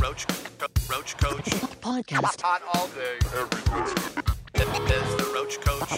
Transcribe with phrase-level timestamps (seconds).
[0.00, 0.24] Roach,
[0.88, 1.44] Roach Koach.
[1.82, 2.40] Podcast.
[2.40, 3.84] Hot all day, every day.
[4.54, 5.88] There's the Roach Koach.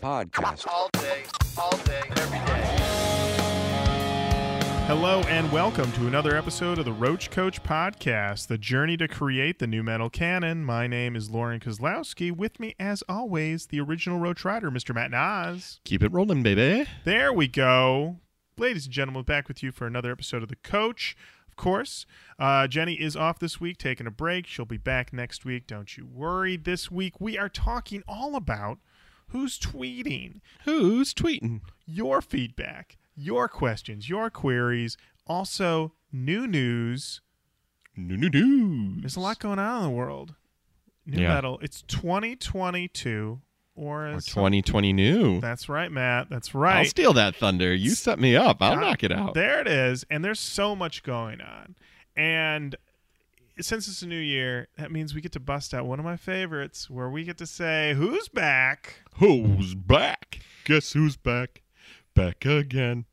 [0.00, 0.66] podcast.
[0.66, 1.22] All day,
[1.56, 2.76] all day, every day.
[4.88, 9.60] Hello and welcome to another episode of the Roach Koach Podcast, the journey to create
[9.60, 10.64] the nu metal canon.
[10.64, 12.32] My name is Lorin Kozlowski.
[12.32, 14.92] With me, as always, the original Roach Rider, Mr.
[14.92, 15.78] Matt Nas.
[15.84, 16.88] Keep it rolling, baby.
[17.04, 18.16] There we go.
[18.58, 21.16] Ladies and gentlemen, back with you for another episode of The Coach.
[21.50, 22.06] Of course,
[22.38, 24.46] uh, Jenny is off this week, taking a break.
[24.46, 25.66] She'll be back next week.
[25.66, 26.56] Don't you worry.
[26.56, 28.78] This week, we are talking all about
[29.28, 31.60] who's tweeting, Who's tweeting?
[31.86, 37.20] your feedback, your questions, your queries, also nu news.
[37.96, 39.00] New new news.
[39.02, 40.34] There's a lot going on in the world.
[41.04, 41.34] New Yeah.
[41.34, 41.58] metal.
[41.62, 43.40] It's 2022
[43.80, 45.40] or, Or as 2020 new.
[45.40, 46.28] That's right, Matt.
[46.28, 46.78] That's right.
[46.80, 47.74] I'll steal that thunder.
[47.74, 48.58] You set me up.
[48.60, 49.34] I'll knock it out.
[49.34, 50.04] There it is.
[50.10, 51.76] And there's so much going on.
[52.14, 52.76] And
[53.60, 56.16] since it's a new year, that means we get to bust out one of my
[56.16, 59.02] favorites where we get to say, Who's back?
[59.16, 60.40] Who's back?
[60.64, 61.62] Guess who's back?
[62.14, 63.06] Back again.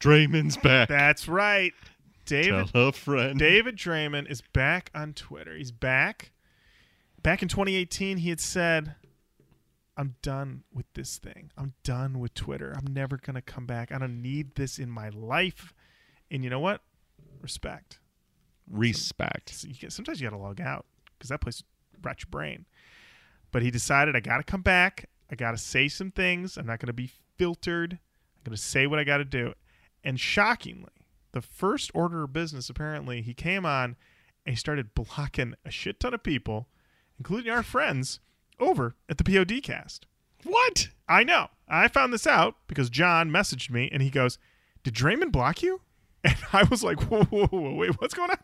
[0.00, 0.88] Draiman's back.
[0.88, 1.72] That's right.
[2.24, 3.38] David Tell a friend.
[3.38, 5.56] David Draiman is back on Twitter.
[5.56, 6.32] He's back.
[7.22, 8.94] Back in 2018, he had said,
[9.96, 11.50] I'm done with this thing.
[11.56, 12.74] I'm done with Twitter.
[12.76, 13.90] I'm never going to come back.
[13.90, 15.72] I don't need this in my life.
[16.30, 16.82] And you know what?
[17.40, 17.98] Respect.
[18.70, 19.64] Respect.
[19.64, 20.84] You get, sometimes you got to log out
[21.16, 21.62] because that place
[22.02, 22.66] rots your brain.
[23.52, 25.08] But he decided, I got to come back.
[25.30, 26.58] I got to say some things.
[26.58, 27.92] I'm not going to be filtered.
[27.94, 29.54] I'm going to say what I got to do.
[30.04, 30.92] And shockingly,
[31.32, 33.96] the first order of business, apparently, he came on
[34.44, 36.68] and he started blocking a shit ton of people,
[37.18, 38.20] including our friends,
[38.58, 40.06] over at the POD cast.
[40.44, 40.88] What?
[41.08, 41.48] I know.
[41.68, 44.38] I found this out because John messaged me and he goes,
[44.84, 45.80] "Did Draiman block you?"
[46.24, 48.38] And I was like, "Whoa, whoa, whoa wait, what's going on?"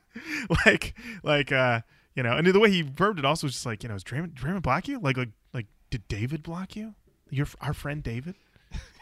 [0.66, 1.80] like, like, uh,
[2.14, 2.36] you know.
[2.36, 4.62] And the way he verbed it also was just like, you know, is Draiman, Draiman
[4.62, 5.00] block you?
[5.00, 6.94] Like, like, like, did David block you?
[7.30, 8.36] Your our friend David.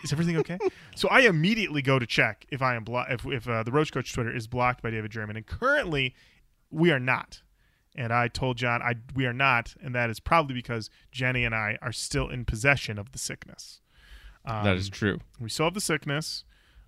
[0.03, 0.59] Is everything okay?
[0.97, 3.93] so I immediately go to check if I am blo- if if uh, the Roach
[3.93, 6.15] Koach Twitter is blocked by David Draiman, and currently
[6.71, 7.43] we are not.
[7.97, 11.55] And I told John I we are not, and that is probably because Jenny and
[11.55, 13.81] I are still in possession of the sickness.
[14.45, 15.19] Um, that is true.
[15.39, 16.45] we still have the sickness.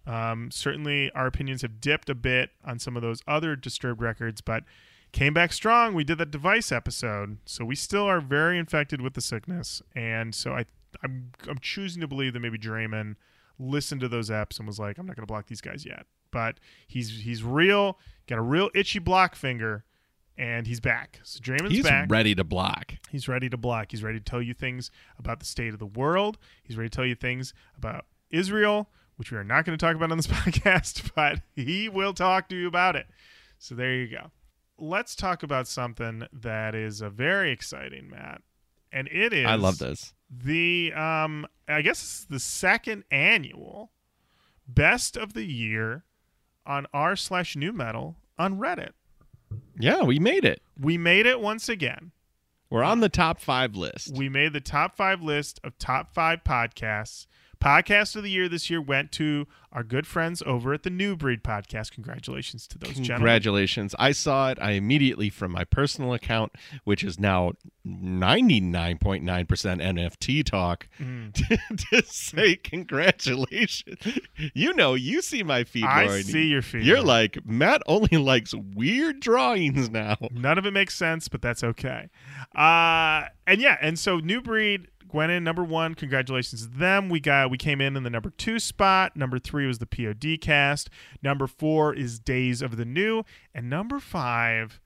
[0.07, 4.41] Um, certainly, our opinions have dipped a bit on some of those other disturbed records,
[4.41, 4.65] but
[5.13, 5.95] came back strong.
[5.95, 10.35] We did that device episode, so we still are very infected with the sickness, and
[10.35, 10.65] so I,
[11.05, 13.17] I'm, I'm choosing to believe that maybe Draiman
[13.59, 16.07] listened to those apps and was like, I'm not going to block these guys yet,
[16.31, 16.59] but
[16.89, 19.85] he's he's real, got a real itchy block finger,
[20.39, 21.21] and he's back.
[21.23, 22.11] So Draiman's He's back.
[22.11, 22.95] ready to block.
[23.11, 23.91] He's ready to block.
[23.91, 26.39] He's ready to tell you things about the state of the world.
[26.63, 29.95] He's ready to tell you things about Israel, which we are not going to talk
[29.97, 33.07] about on this podcast, but he will talk to you about it.
[33.59, 34.31] So there you go.
[34.79, 38.43] Let's talk about something that is a very exciting, Matt.
[38.91, 40.13] And it is I love this.
[40.31, 43.93] the um I guess it's the second annual
[44.69, 46.05] best of the year
[46.67, 48.91] on r slash nu metal on Reddit.
[49.79, 50.63] Yeah, we made it.
[50.79, 52.13] We made it once again.
[52.71, 54.17] We're on the top five list.
[54.17, 57.27] We made the top five list of top five podcasts.
[57.63, 61.17] Podcast of the year this year went to our good friends over at the New
[61.17, 61.93] Breed Podcast.
[61.93, 63.17] Congratulations to those gentlemen.
[63.17, 63.95] Congratulations.
[63.99, 64.59] I saw it.
[64.61, 66.53] I immediately, from my personal account,
[66.85, 67.53] which is now
[67.87, 71.33] 99.9% NFT talk, Mm.
[71.91, 73.99] to say congratulations.
[74.55, 76.23] You know, you see my feed, I Lorin.
[76.25, 76.85] see your feed.
[76.85, 80.17] You're like, Matt only likes weird drawings now.
[80.31, 82.11] None of it makes sense, but that's okay.
[82.55, 85.95] Uh, and yeah, and so New Breed went in number one.
[85.95, 87.09] Congratulations to them.
[87.09, 89.17] We got we came in in the number two spot.
[89.17, 90.91] Number three was the POD cast.
[91.23, 93.25] Number four is Days of the New,
[93.55, 94.81] and number five,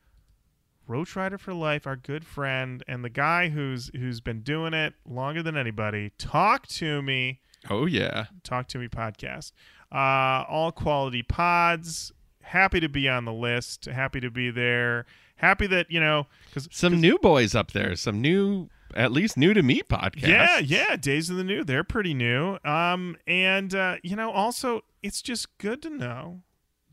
[0.86, 4.94] Roach Rider for Life, our good friend and the guy who's who's been doing it
[5.04, 6.12] longer than anybody.
[6.18, 7.40] Talk to me.
[7.68, 8.26] Oh, yeah.
[8.44, 9.52] Talk to Me podcast.
[9.92, 12.12] Uh, all quality pods.
[12.42, 13.86] Happy to be on the list.
[13.86, 15.06] Happy to be there.
[15.36, 17.94] Happy that you know because Some new boys up there.
[17.96, 20.26] Some new, at least new to me podcast.
[20.26, 21.64] yeah, yeah, Days of the New.
[21.64, 22.58] They're pretty new.
[22.64, 26.40] Um, and uh, you know, also it's just good to know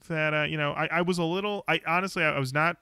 [0.07, 1.63] that uh, you know I, I was a little.
[1.68, 2.78] I honestly I, I was not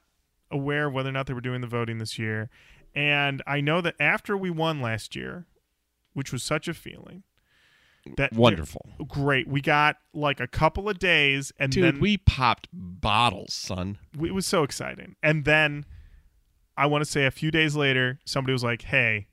[0.50, 2.50] aware of whether or not they were doing the voting this year,
[2.96, 5.46] and I know that after we won last year,
[6.13, 7.24] which was such a feeling.
[8.18, 8.90] That Wonderful.
[9.08, 9.48] great.
[9.48, 14.00] We got like a couple of days, and Dude, then we popped bottles, son.
[14.19, 15.16] it was so exciting.
[15.22, 15.86] And then
[16.77, 19.27] I want to say a few days later, somebody was like, "Hey,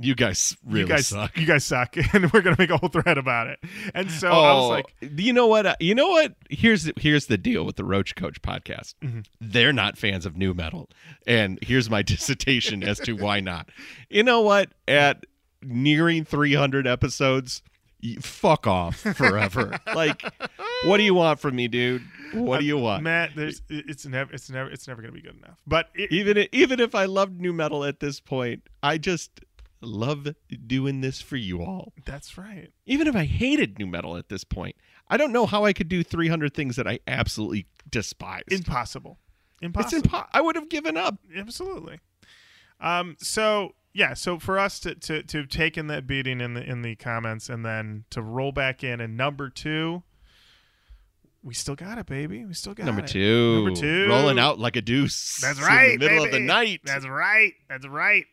[0.00, 1.36] You guys really you guys suck.
[1.36, 3.58] You guys suck, and we're gonna make a whole thread about it.
[3.94, 5.80] And so oh, I was like, you know what?
[5.82, 6.34] You know what?
[6.50, 8.94] Here's the, here's the deal with the Roach Koach podcast.
[9.02, 9.20] Mm-hmm.
[9.40, 10.88] They're not fans of nu metal,
[11.26, 13.70] and here's my dissertation as to why not.
[14.08, 14.70] You know what?
[14.86, 15.24] At
[15.62, 17.62] nearing 300 episodes,
[18.20, 19.78] fuck off forever.
[19.94, 20.22] like,
[20.84, 22.02] what do you want from me, dude?
[22.32, 23.02] What do you want?
[23.04, 25.58] Matt, there's it's never it's never it's never gonna be good enough.
[25.66, 29.40] But it, even even if I loved nu metal at this point, I just
[29.80, 30.26] love
[30.66, 31.92] doing this for you all.
[32.04, 32.70] that's right.
[32.86, 34.76] Even if I hated nu metal at this point,
[35.08, 38.42] I don't know how I could do 300 things that I absolutely despise.
[38.50, 39.18] Impossible.
[39.62, 40.02] it's Impossible.
[40.10, 41.18] impo- I would have given up.
[41.36, 42.00] Absolutely.
[42.80, 43.16] Um.
[43.20, 44.14] So yeah.
[44.14, 47.48] So for us to to to have taken that beating in the in the comments
[47.48, 50.02] and then to roll back in and number two,
[51.42, 52.44] we still got it, baby.
[52.44, 52.86] We still got it.
[52.86, 53.08] Number it.
[53.08, 54.08] two, Number two.
[54.08, 55.38] rolling out like a deuce.
[55.40, 55.92] That's right.
[55.92, 56.80] in the middle of the night.
[56.84, 57.52] That's right.
[57.68, 58.24] That's right.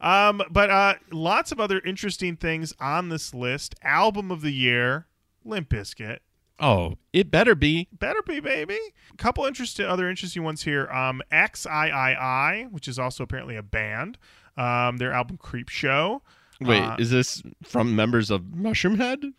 [0.00, 3.74] Um, but uh, lots of other interesting things on this list.
[3.82, 5.06] Album of the year,
[5.44, 6.18] Limp Bizkit.
[6.58, 7.88] oh, it better be.
[7.92, 8.78] Better be, baby.
[9.12, 10.86] A couple interesting, other interesting ones here.
[10.88, 14.18] Um, XIII, which is also apparently a band.
[14.56, 16.22] Um, their album Creep Show.
[16.60, 19.32] Wait, Uh, is this from members of Mushroomhead?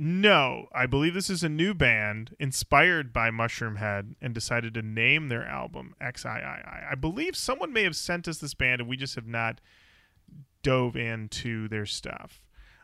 [0.00, 5.28] No, I believe this is a new band inspired by Mushroomhead and decided to name
[5.28, 6.30] their album XIII.
[6.32, 9.60] I believe someone may have sent us this band and we just have not
[10.62, 12.42] dove into their stuff.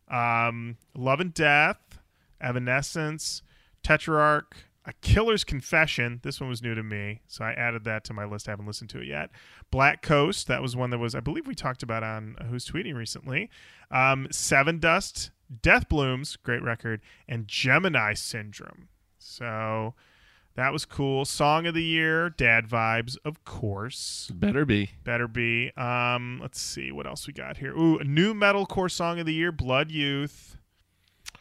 [0.08, 2.00] Um, Love and Death,
[2.40, 3.42] Evanescence,
[3.84, 6.18] Tetrarch, A Killer's Confession.
[6.24, 8.48] This one was new to me, so I added that to my list.
[8.48, 9.30] I haven't listened to it yet.
[9.70, 12.96] Black Coast, that was one that was, I believe we talked about on Who's Tweeting
[12.96, 13.50] recently.
[13.90, 15.30] Um, Sevendust,
[15.62, 18.88] Death Blooms, great record, and Gemini Syndrome.
[19.18, 19.94] So
[20.56, 21.24] that was cool.
[21.24, 24.30] Song of the Year, Dad Vibes, of course.
[24.34, 24.90] better be.
[25.02, 25.72] Better be.
[25.76, 27.72] Um, let's see what else we got here.
[27.76, 30.56] Ooh, a nu metalcore song of the year, Blood Youth.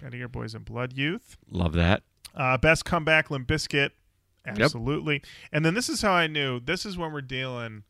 [0.01, 1.37] Gotta hear boys in Blood Youth.
[1.49, 2.03] Love that.
[2.35, 3.91] Uh, best comeback, Limp Bizkit.
[4.45, 5.21] Absolutely.
[5.51, 6.59] And then this is how I knew.
[6.59, 7.83] This is when we're dealing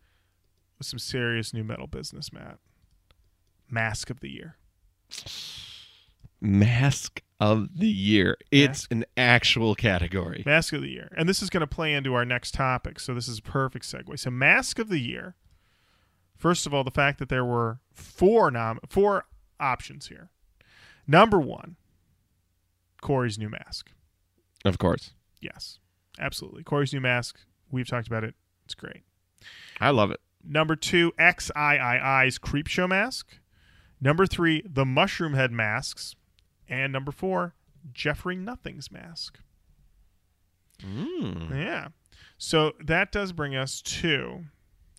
[0.78, 2.60] with some serious nu metal business, Matt.
[3.70, 4.58] Mask of the year.
[6.44, 8.38] Mask of the year.
[8.52, 10.44] It's an actual category.
[10.46, 11.12] Mask of the year.
[11.18, 13.00] And this is going to play into our next topic.
[13.00, 14.20] So this is a perfect segue.
[14.20, 15.36] So Mask of the year.
[16.38, 19.26] First of all, the fact that there were four nom- four
[19.60, 20.30] options here.
[21.08, 21.78] Number one,
[23.02, 23.92] Corey's new mask.
[24.66, 25.12] Of course.
[25.42, 25.80] Yes,
[26.20, 26.64] absolutely.
[26.64, 27.40] Corey's new mask.
[27.72, 28.36] We've talked about it.
[28.66, 29.04] It's great.
[29.80, 30.20] I love it.
[30.44, 33.40] Number two, XIII's Creep Show mask.
[34.02, 36.16] Number three, the Mushroomhead masks.
[36.74, 37.54] And number four,
[37.94, 39.38] Jeffrey Nothing's mask.
[40.82, 41.52] Mm.
[41.52, 41.90] Yeah.
[42.40, 44.46] So that does bring us to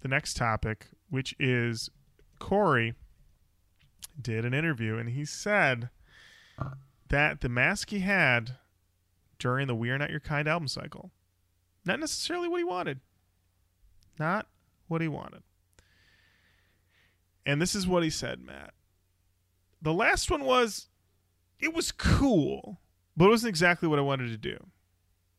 [0.01, 1.91] the next topic, which is
[2.39, 2.95] Corey
[4.23, 5.91] did an interview and he said
[7.09, 8.57] that the mask he had
[9.41, 11.11] during the We Are Not Your Kind album cycle,
[11.85, 13.01] not necessarily what he wanted.
[14.17, 14.47] Not
[14.87, 15.43] what he wanted.
[17.45, 18.75] And this is what he said, Matt.
[19.83, 20.87] The last one was,
[21.61, 22.81] it was cool,
[23.17, 24.67] but it wasn't exactly what I wanted to do.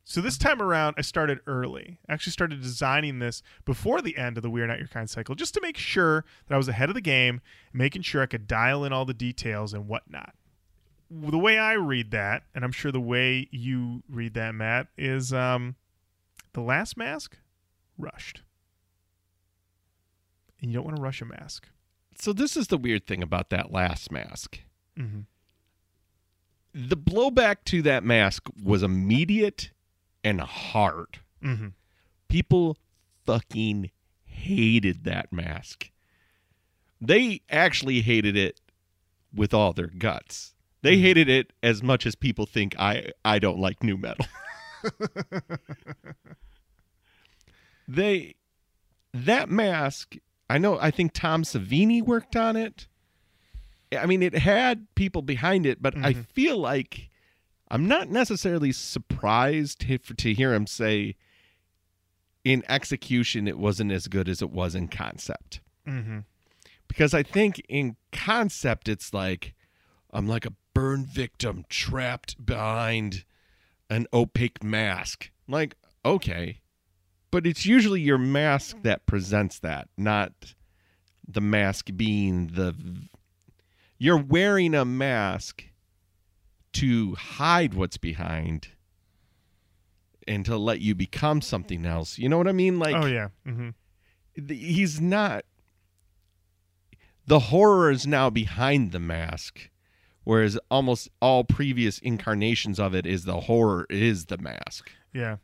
[0.08, 1.98] So this time around, I started early.
[2.08, 5.34] I actually started designing this before the end of the We're Not Your Kind cycle,
[5.34, 7.42] just to make sure that I was ahead of the game,
[7.74, 10.36] making sure I could dial in all the details and whatnot.
[11.10, 15.34] The way I read that, and I'm sure the way you read that, Matt, is
[15.34, 15.76] um,
[16.54, 17.38] the last mask
[17.98, 18.44] rushed,
[20.62, 21.68] and you don't want to rush a mask.
[22.20, 24.60] So this is the weird thing about that last mask.
[25.00, 25.22] Mm-hmm.
[26.78, 29.72] The blowback to that mask was immediate
[30.26, 31.22] and hard.
[31.42, 31.70] Mm-hmm.
[32.28, 32.78] People
[33.26, 33.92] fucking
[34.26, 35.90] hated that mask.
[37.00, 38.60] They actually hated it
[39.34, 40.54] with all their guts.
[40.82, 44.26] They hated it as much as people think I I don't like nu metal.
[47.88, 48.36] they
[49.14, 50.18] that mask,
[50.50, 52.88] I know I think Tom Savini worked on it.
[53.98, 56.26] I mean it had people behind it, but I Mhm.
[56.28, 57.10] feel like
[57.70, 61.16] I'm not necessarily surprised to, to hear him say
[62.44, 66.20] in execution it wasn't as good as it was in concept Mm-hmm.
[66.88, 69.54] because I think in concept it's like
[70.14, 73.24] I'm like a burn victim trapped behind
[73.90, 75.30] an opaque mask.
[75.48, 76.62] Like, okay.
[77.32, 80.54] But it's usually your mask that presents that, not
[81.28, 82.74] the mask being the
[84.06, 85.64] you're wearing a mask
[86.74, 88.68] to hide what's behind
[90.28, 92.18] and to let you become something else.
[92.18, 92.78] You know what I mean?
[92.80, 93.30] Like oh yeah.
[93.48, 93.70] Mm-hmm.
[94.54, 95.46] he's not
[97.28, 99.70] the horror is now behind the mask,
[100.24, 105.38] whereas almost all previous incarnations of it is the horror is the mask, Yeah.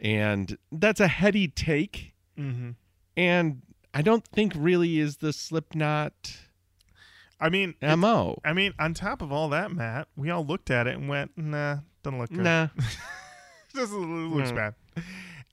[0.00, 2.70] and that's a heady take, Mm-hmm.
[3.18, 3.60] and
[3.92, 6.38] I don't think really is the Slipknot
[7.40, 8.38] I mean, mo.
[8.44, 11.36] I mean, on top of all that, Matt, we all looked at it and went,
[11.36, 12.40] "Nah, doesn't look good.
[12.44, 12.68] Nah,
[13.74, 14.56] this looks No.
[14.56, 14.74] bad."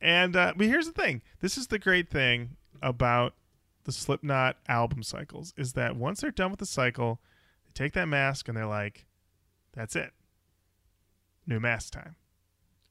[0.01, 3.33] And uh, but here's the thing: this is the great thing about
[3.83, 7.19] the Slipknot album cycles is that once they're done with the cycle,
[7.65, 9.05] they take that mask and they're like,
[9.73, 10.13] "That's it,
[11.45, 12.15] new mask time."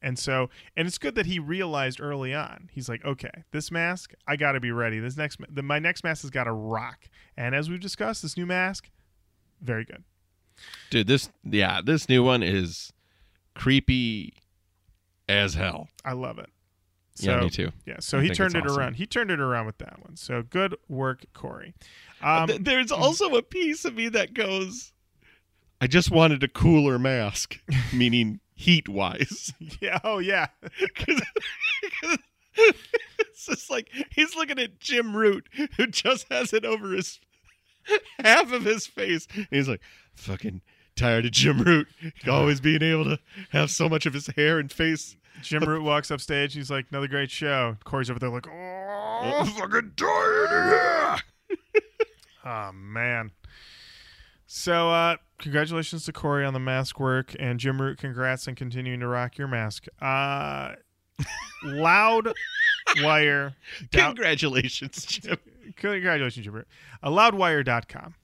[0.03, 2.69] And so, and it's good that he realized early on.
[2.73, 4.99] He's like, "Okay, this mask, I got to be ready.
[4.99, 8.37] This next, the, my next mask has got to rock." And as we've discussed, this
[8.37, 8.91] new mask,
[9.61, 10.03] very good.
[10.91, 12.93] dude, this yeah, this new one is
[13.55, 14.35] creepy
[15.29, 15.89] as hell.
[16.05, 16.51] I love it.
[17.19, 17.73] yeah, So- me too.
[17.87, 18.79] Yeah, so I he turned it awesome.
[18.79, 18.95] around.
[18.95, 20.17] He turned it around with that one.
[20.17, 21.75] So good work, Corey.
[22.21, 24.93] Um, Th- There's also a piece of me that goes,
[25.81, 27.59] I just wanted a cooler mask,
[27.93, 29.53] meaning heat wise.
[29.81, 30.47] yeah, oh yeah,
[30.81, 31.23] Because
[32.55, 37.21] it's just like he's looking at Jim Root, who just has it over his
[38.21, 39.27] half of his face.
[39.35, 39.81] And he's like,
[40.15, 40.61] fucking
[40.97, 41.89] tired of Jim Root
[42.29, 43.19] always being able to
[43.51, 45.17] have so much of his hair and face.
[45.43, 46.55] Jim Root walks up stage.
[46.55, 47.77] He's like, another great show.
[47.85, 51.17] Corey's over there like, oh, fucking tired of here."
[52.45, 53.31] Oh man.
[54.55, 59.01] So uh congratulations to Corey on the mask work and Jim Root, congrats on continuing
[59.01, 59.87] to rock your mask.
[59.99, 60.75] Uh
[61.65, 62.35] loud
[63.03, 63.55] wire
[63.93, 65.39] Congratulations, Jim.
[65.77, 66.69] Congratulations, Jim Root.
[67.03, 68.15] Uh, loudwire.com.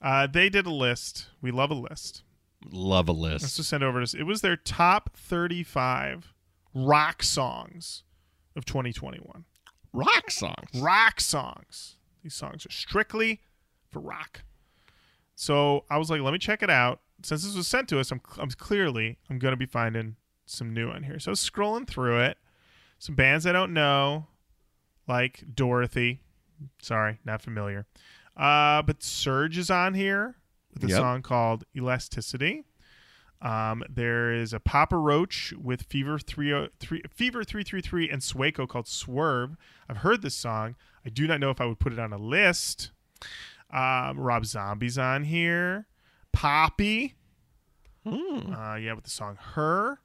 [0.00, 1.26] Uh, they did a list.
[1.42, 2.22] We love a list.
[2.64, 3.42] Love a list.
[3.42, 4.14] Let's just send over to us.
[4.14, 6.32] It was their top 35
[6.72, 8.02] rock songs
[8.56, 9.44] of 2021.
[9.92, 10.80] Rock songs.
[10.80, 11.96] Rock songs.
[12.22, 13.42] These songs are strictly
[13.90, 14.40] for rock.
[15.40, 16.98] So I was like, let me check it out.
[17.22, 20.16] Since this was sent to us, I'm, I'm clearly I'm gonna be finding
[20.46, 21.20] some new on here.
[21.20, 22.38] So I was scrolling through it.
[22.98, 24.26] Some bands I don't know,
[25.06, 26.18] like Dorothy.
[26.82, 27.86] Sorry, not familiar.
[28.36, 30.34] Uh, but Surge is on here
[30.74, 30.96] with a Yep.
[30.98, 32.64] song called Elasticity.
[33.40, 38.20] Um, there is a Papa Roach with Fever three three Fever three three three and
[38.22, 39.56] Sueco called Swerve.
[39.88, 40.74] I've heard this song.
[41.06, 42.90] I do not know if I would put it on a list.
[43.70, 45.86] Um, Rob Zombie's on here.
[46.32, 47.16] Poppy,
[48.04, 48.52] Hmm.
[48.54, 50.00] uh, yeah, with the song "Her."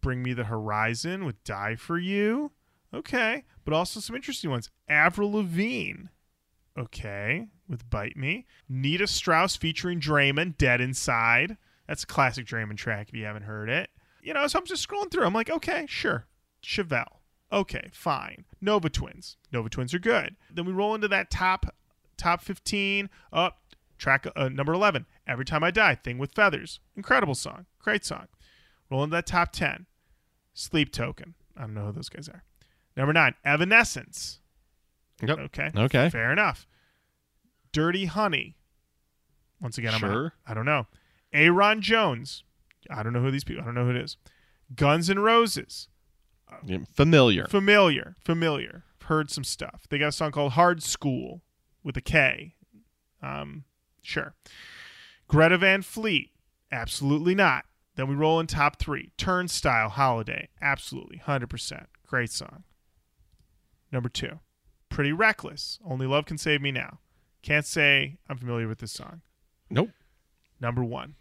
[0.00, 2.52] Bring Me the Horizon with "Die for You."
[2.92, 4.70] Okay, but also some interesting ones.
[4.88, 6.04] Avril Lavigne,
[6.78, 11.56] okay, with "Bite Me." Nita Strauss featuring Draiman, "Dead Inside."
[11.86, 13.90] That's a classic Draiman track if you haven't heard it.
[14.22, 15.26] You know, so I'm just scrolling through.
[15.26, 16.26] I'm like, okay, sure.
[16.62, 17.18] Chevelle.
[17.52, 18.46] Okay, fine.
[18.60, 19.36] Nova Twins.
[19.52, 20.34] Nova Twins are good.
[20.50, 21.74] Then we roll into that top
[22.16, 23.08] top 15.
[23.32, 23.60] Up
[23.98, 25.06] track uh, number 11.
[25.26, 25.94] Every Time I Die.
[25.96, 26.80] Thing with Feathers.
[26.96, 27.66] Incredible song.
[27.78, 28.26] Great song.
[28.90, 29.86] Roll into that top 10.
[30.52, 31.34] Sleep Token.
[31.56, 32.44] I don't know who those guys are.
[32.96, 33.34] Number nine.
[33.44, 34.40] Evanescence.
[35.22, 35.38] Yep.
[35.38, 35.70] Okay.
[35.76, 36.10] Okay.
[36.10, 36.66] Fair enough.
[37.72, 38.56] Dirty Honey.
[39.60, 40.34] Once again, I'm Sure.
[40.46, 40.86] I don't know.
[41.32, 42.44] Ayron Jones.
[42.90, 43.62] I don't know who these people.
[43.62, 44.16] I don't know who it is.
[44.74, 45.88] Guns and Roses.
[46.92, 47.46] Familiar.
[47.46, 48.14] Familiar.
[48.24, 48.84] Familiar.
[49.04, 49.86] Heard some stuff.
[49.88, 51.40] They got a song called Hard Skool
[51.84, 52.54] with a K.
[53.22, 53.64] Um,
[54.02, 54.34] sure.
[55.28, 56.30] Greta Van Fleet.
[56.72, 57.66] Absolutely not.
[57.96, 59.12] Then we roll in top three.
[59.16, 60.48] Turnstile Holiday.
[60.60, 61.22] Absolutely.
[61.24, 61.86] 100%.
[62.06, 62.64] Great song.
[63.92, 64.40] Number two.
[64.88, 65.78] Pretty Reckless.
[65.84, 66.98] Only Love Can Save Me Now.
[67.42, 69.20] Can't say I'm familiar with this song.
[69.70, 69.90] Nope.
[70.60, 71.14] Number one.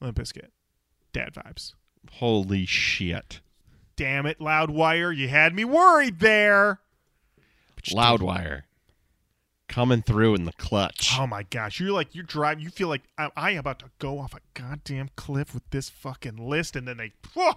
[0.00, 0.48] Limp Bizkit.
[1.12, 1.74] Dad Vibes.
[2.12, 3.40] Holy shit.
[3.96, 5.14] Damn it, Loudwire.
[5.14, 6.80] You had me worried there.
[7.90, 8.62] Loudwire.
[9.72, 11.16] Coming through in the clutch.
[11.18, 12.62] Oh my gosh, you're like you're driving.
[12.62, 15.88] You feel like I, I am about to go off a goddamn cliff with this
[15.88, 17.54] fucking list, and then they, whoa,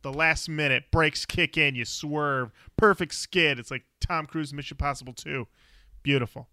[0.00, 3.58] the last minute brakes kick in, you swerve, perfect skid.
[3.58, 5.46] It's like Tom Cruise Mission Possible 2.
[6.02, 6.48] Beautiful.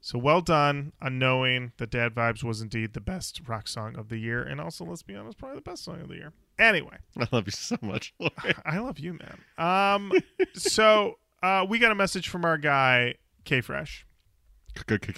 [0.00, 4.08] So well done on knowing that Dad Vibes was indeed the best rock song of
[4.08, 6.32] the year, and also let's be honest, probably the best song of the year.
[6.58, 8.12] Anyway, I love you so much.
[8.18, 8.32] Lori.
[8.64, 9.38] I love you, man.
[9.56, 10.12] Um,
[10.54, 14.04] so uh, we got a message from our guy K Fresh.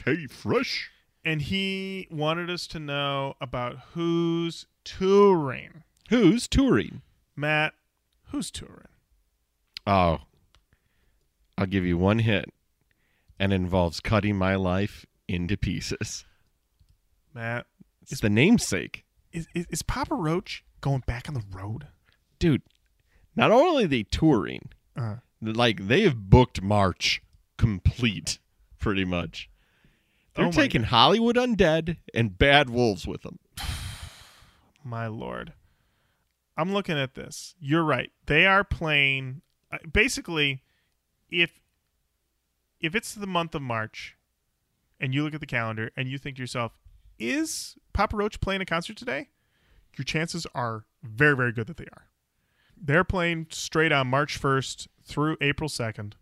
[0.05, 0.91] Hey, fresh.
[1.25, 5.85] and he wanted us to know about who's touring.
[6.11, 7.03] Who's touring?
[7.37, 7.75] Matt,
[8.31, 8.89] who's touring?
[9.87, 10.19] Oh,
[11.57, 12.53] I'll give you one hit,
[13.39, 16.25] and it involves cutting my life into pieces.
[17.33, 17.67] Matt,
[18.03, 21.89] It's the namesake, is, is, is Papa Roach going back on the road?
[22.39, 22.63] dude.
[23.37, 27.21] Not only are they touring, Uh, like they have booked March
[27.57, 28.39] complete
[28.85, 29.49] pretty much.
[30.35, 33.39] They're Oh taking Hollywood Undead and Bad Wolves with them.
[34.85, 35.55] My lord.
[36.59, 37.55] I'm looking at this.
[37.59, 38.13] You're right.
[38.27, 39.41] They are playing
[39.73, 40.63] uh, basically
[41.31, 41.63] if
[42.79, 44.19] if it's the month of March
[45.01, 46.73] and you look at the calendar and you think to yourself,
[47.19, 49.31] is Papa Roach playing a concert today?
[49.97, 52.09] Your chances are very very good that they are.
[52.77, 56.13] They're playing straight on March 1st through April 2nd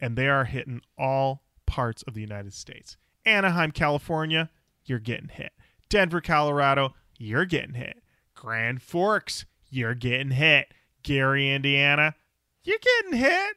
[0.00, 2.96] and they are hitting all parts of the United States.
[3.24, 4.50] Anaheim, California,
[4.84, 5.52] you're getting hit.
[5.88, 8.02] Denver, Colorado, you're getting hit.
[8.34, 10.72] Grand Forks, you're getting hit.
[11.02, 12.14] Gary, Indiana,
[12.64, 13.56] you're getting hit.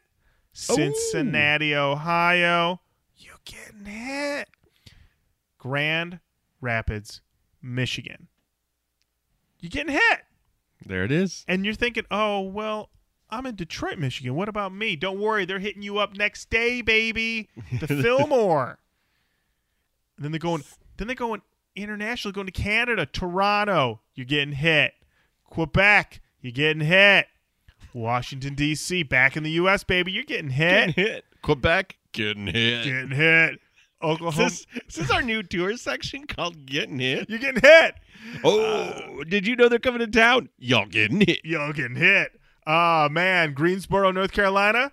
[0.53, 2.81] Cincinnati, Ohio,
[3.15, 4.49] you're getting hit.
[5.57, 6.19] Grand
[6.59, 7.21] Rapids,
[7.61, 8.27] Michigan,
[9.59, 10.19] you're getting hit.
[10.85, 11.45] There it is.
[11.47, 12.89] And you're thinking, oh, well,
[13.31, 14.35] I'm in Detroit, Michigan.
[14.35, 14.95] What about me?
[14.95, 17.49] Don't worry, they're hitting you up next day, baby.
[17.79, 18.77] The Fillmore.
[20.17, 20.63] And then they're going
[20.97, 21.41] then they're going
[21.75, 24.93] international, going to Canada, Toronto, you're getting hit.
[25.45, 27.27] Quebec, you're getting hit.
[27.93, 30.87] Washington, D.C., back in the US, baby, you're getting hit.
[30.87, 31.25] Getting hit.
[31.41, 32.83] Quebec getting hit.
[32.85, 33.53] Getting hit.
[33.53, 33.59] Is
[34.01, 37.29] Oklahoma, this, is this our new tour section called Getting Hit?
[37.29, 37.95] you're getting hit.
[38.43, 40.49] Oh, did you know they're coming to town?
[40.57, 41.41] Y'all getting hit.
[41.43, 42.40] You're getting hit.
[42.67, 44.91] Ah, man, Greensboro, North Carolina,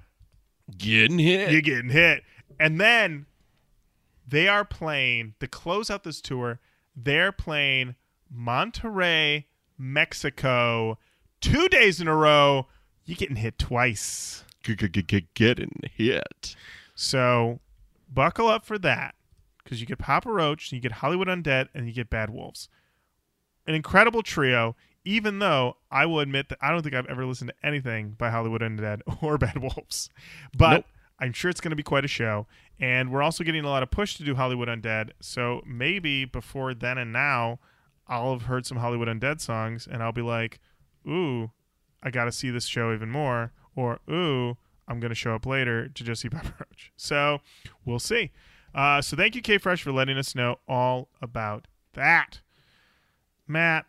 [0.77, 1.51] Getting hit.
[1.51, 2.23] you're getting hit.
[2.59, 3.27] And then
[4.27, 6.61] they are playing to close out this tour.
[6.97, 7.95] They're playing
[8.35, 9.45] Monterrey,
[9.79, 10.99] Mexico,
[11.41, 12.67] two days in a row.
[13.05, 14.45] You're getting hit twice.
[14.63, 16.57] Getting hit.
[16.95, 17.61] So
[18.13, 19.15] buckle up for that
[19.63, 22.69] because you get Papa Roach, you get Hollywood Undead, and you get Bad Wolves.
[23.67, 24.77] An incredible trio.
[25.09, 28.29] Even though I will admit that I don't think I've ever listened to anything by
[28.29, 30.11] Hollywood Undead or Bad Wolves,
[30.55, 30.85] but Nope.
[31.19, 32.47] I'm sure it's going to be quite a show.
[32.79, 35.12] And we're also getting a lot of push to do Hollywood Undead.
[35.21, 37.59] So maybe before then and now,
[38.07, 40.61] I'll have heard some Hollywood Undead songs and I'll be like,
[41.09, 41.50] ooh,
[42.03, 43.53] I got to see this show even more.
[43.75, 46.93] Or, ooh, I'm going to show up later to just see Papa Roach.
[46.97, 47.38] So
[47.87, 48.31] we'll see.
[48.75, 52.40] Uh, so thank you, K Fresh, for letting us know all about that.
[53.47, 53.87] Matt,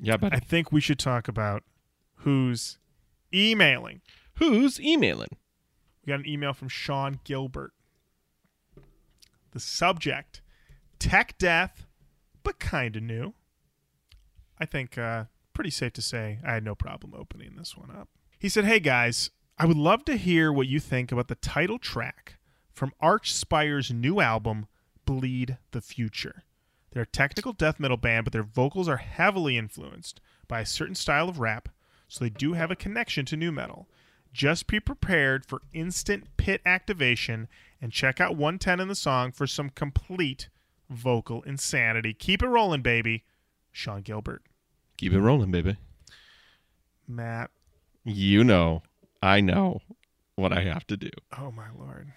[0.00, 1.62] Yeah, but I think we should talk about
[2.16, 2.78] who's
[3.32, 4.02] emailing.
[4.34, 5.28] who's emailing?
[6.04, 7.72] We got an email from Sean Gilbert.
[9.52, 10.42] The subject
[10.98, 11.86] tech death,
[12.42, 13.34] but kind of new.
[14.58, 18.08] I think uh, pretty safe to say I had no problem opening this one up.
[18.38, 21.78] He said, Hey guys, I would love to hear what you think about the title
[21.78, 22.38] track
[22.72, 24.66] from Archspire's new album,
[25.06, 26.44] Bleed the Future.
[26.96, 30.94] They're a technical death metal band, but their vocals are heavily influenced by a certain
[30.94, 31.68] style of rap,
[32.08, 33.86] so they do have a connection to nu metal.
[34.32, 37.48] Just be prepared for instant pit activation
[37.82, 40.48] and check out 110 in the song for some complete
[40.88, 42.14] vocal insanity.
[42.14, 43.24] Keep it rolling, baby.
[43.72, 44.40] Sean Gilbert.
[44.96, 45.76] Keep it rolling, baby.
[47.06, 47.50] Matt.
[48.04, 48.82] You know,
[49.22, 49.82] I know
[50.34, 51.10] what I have to do.
[51.38, 52.14] Oh, my Lord.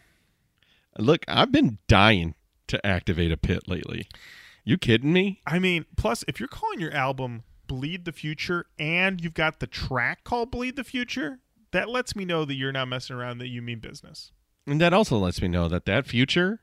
[0.98, 2.34] Look, I've been dying
[2.68, 4.08] to activate a pit lately.
[4.70, 5.42] You kidding me?
[5.48, 9.66] I mean, plus, if you're calling your album Bleed the Future and you've got the
[9.66, 11.40] track called Bleed the Future,
[11.72, 14.32] that lets me know that you're not messing around, that you mean business.
[14.68, 16.62] And that also lets me know that that future,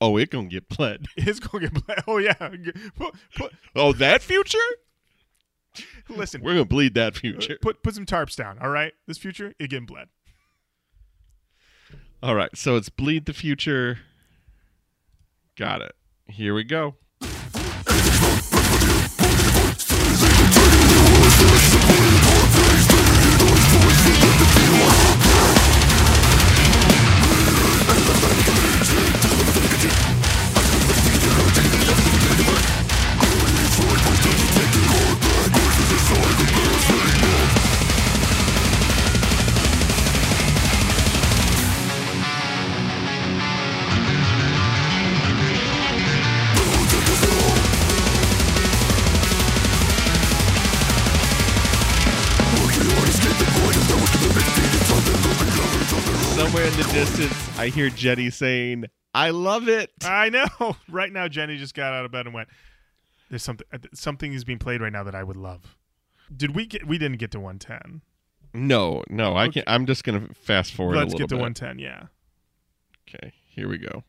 [0.00, 1.06] oh, it gonna get bled.
[1.16, 1.84] It's going to get.
[1.84, 2.34] bla- Oh, yeah.
[2.94, 4.58] Put, put, Oh, that future?
[6.08, 7.58] listen, We're gonna bleed that future.
[7.60, 8.92] put, put some tarps down, all right?
[9.08, 10.06] This future, it getting bled.
[12.22, 13.98] All right, so it's bleed the future.
[15.56, 15.96] Got it.
[16.32, 16.94] Here we go.
[56.72, 60.76] In the distance, I hear Jenny saying, "I love it." I know.
[60.88, 62.48] Right now, Jenny just got out of bed and went.
[63.30, 63.66] There's something.
[63.72, 65.76] uh, Something is being played right now that I would love.
[66.34, 66.86] Did we get?
[66.86, 68.02] We didn't get to 110.
[68.54, 69.68] No, no, I can't.
[69.68, 70.96] I'm just gonna fast forward.
[70.96, 71.40] Let's get to bit.
[71.40, 71.78] 110.
[71.78, 72.04] Yeah.
[73.08, 74.04] Okay, here we go.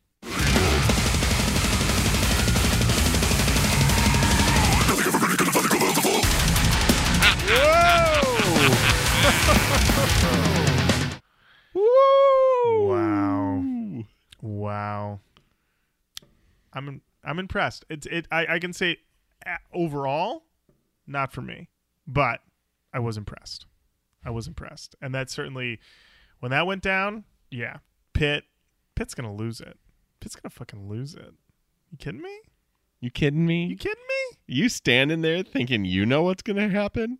[16.87, 17.85] I'm I'm impressed.
[17.89, 18.27] It's it.
[18.31, 18.97] I, I can say
[19.73, 20.43] overall,
[21.07, 21.69] not for me,
[22.07, 22.41] but
[22.93, 23.65] I was impressed.
[24.25, 25.79] I was impressed, and that certainly
[26.39, 27.77] when that went down, yeah,
[28.13, 28.45] Pit,
[28.95, 29.77] Pit's gonna lose it.
[30.19, 31.33] Pit's gonna fucking lose it.
[31.91, 32.39] You kidding me?
[32.99, 33.65] You kidding me?
[33.65, 34.37] You kidding me?
[34.47, 37.19] You standing there thinking you know what's going to happen?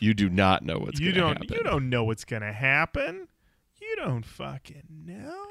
[0.00, 1.32] You do not know what's you going to don't.
[1.42, 1.56] happen.
[1.56, 3.28] You don't know what's gonna happen.
[3.80, 5.46] You don't fucking know.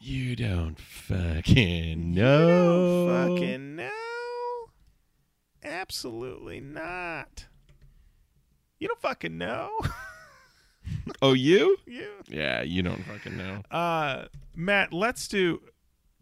[0.00, 3.06] You don't fucking You know.
[3.08, 3.90] don't fucking know.
[5.64, 7.46] Absolutely not.
[8.78, 9.70] You don't fucking know.
[11.22, 11.76] Oh, you?
[11.86, 12.08] you.
[12.28, 13.62] Yeah, you don't fucking know.
[13.70, 15.60] Uh, Matt, let's do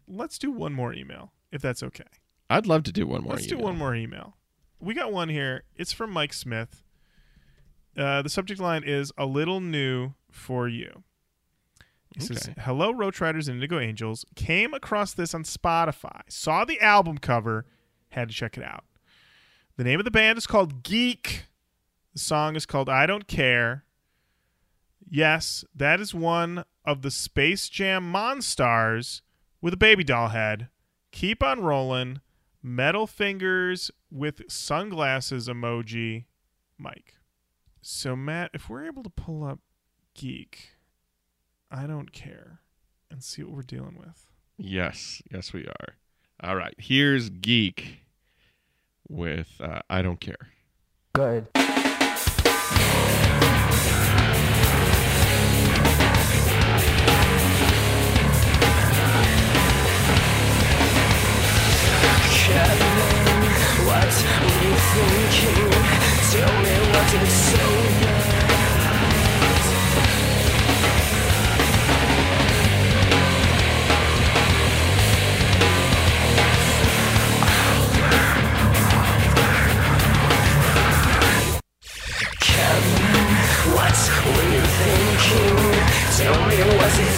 [0.07, 2.05] let's do one more email if that's okay.
[2.49, 3.33] I'd love to do one more.
[3.33, 4.37] let's do one more email.
[4.79, 5.63] We got one here.
[5.75, 6.83] It's from Mike Smith.
[7.97, 11.03] Uh, the subject line is a little new for you.
[12.15, 14.25] He says, "Hello, Roach Riders and Indigo Angels.
[14.35, 16.21] Came across this on Spotify.
[16.29, 17.65] Saw the album cover.
[18.09, 18.85] Had to check it out.
[19.77, 21.45] The name of the band is called Geek.
[22.13, 23.83] The song is called I Don't Care.
[25.09, 29.21] Yes, that is one of the Space Jam Monstars
[29.61, 30.69] with a baby doll head.
[31.11, 32.21] Keep on rolling.
[32.63, 36.25] Metal fingers with sunglasses emoji.
[36.77, 37.15] Mike.
[37.81, 39.59] So Matt, if we're able to pull up
[40.15, 40.74] Geek,
[41.75, 42.61] I don't care,
[43.11, 44.27] and see what we're dealing with.
[44.57, 45.95] Yes, yes, we are.
[46.41, 47.99] All right, here's Geek
[49.09, 50.51] with uh, I Don't Care.
[51.13, 51.47] good.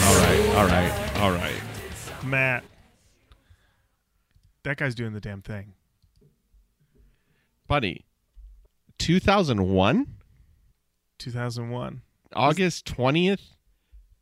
[0.03, 1.55] All right, all right, all right.
[2.23, 2.63] Matt,
[4.63, 5.73] that guy's doing the damn thing.
[7.67, 8.05] Buddy,
[8.99, 10.07] 2001?
[11.17, 12.01] 2001.
[12.35, 13.41] August 20th,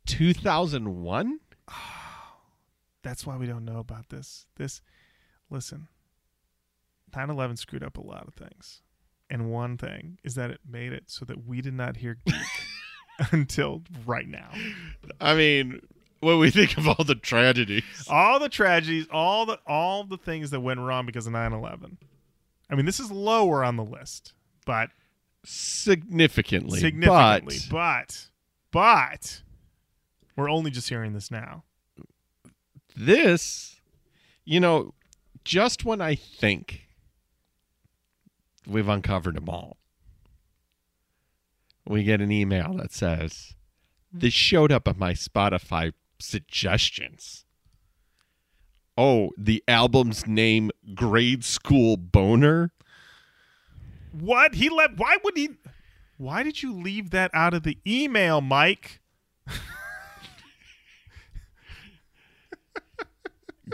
[0.06, 1.40] 2001?
[3.02, 4.46] That's why we don't know about this.
[4.56, 4.80] This,
[5.50, 5.88] listen,
[7.14, 8.82] 9 11 screwed up a lot of things.
[9.28, 12.36] And one thing is that it made it so that we did not hear Geek
[13.32, 14.50] until right now.
[15.20, 15.80] I mean,
[16.20, 17.82] when we think of all the tragedies.
[18.08, 21.96] All the tragedies, all the all the things that went wrong because of 9/11.
[22.70, 24.32] I mean, this is lower on the list,
[24.64, 24.90] but
[25.44, 26.80] Significantly.
[26.80, 28.28] significantly, But
[28.72, 29.42] but but
[30.36, 31.62] we're only just hearing this now.
[32.96, 33.80] this,
[34.44, 34.94] you know,
[35.44, 36.85] just when I think
[38.66, 39.76] we've uncovered them all,
[41.86, 43.54] we get an email that says,
[44.12, 47.44] This showed up on my Spotify suggestions.
[48.98, 52.72] Oh, the album's name, Grade School Boner?
[54.12, 54.54] What?
[54.54, 55.50] He let why would he
[56.16, 59.02] Why did you leave that out of the email, Mike?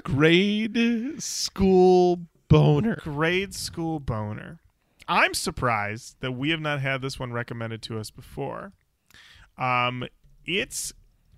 [0.03, 2.97] Grade School Boner.
[2.97, 4.61] Grade school boner.
[5.09, 8.73] I'm surprised that we have not had this one recommended to us before.
[9.59, 10.05] Um,
[10.45, 10.93] it's